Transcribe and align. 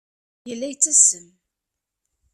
Yella 0.49 0.67
yettasem. 0.69 1.27